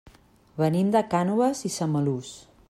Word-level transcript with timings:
Venim 0.61 0.89
de 0.95 1.03
Cànoves 1.11 1.63
i 1.71 1.73
Samalús. 1.77 2.33